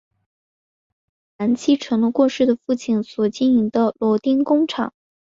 [0.07, 0.15] 铃木岛
[1.37, 4.95] 男承继了过世的父亲所经营的螺钉工厂。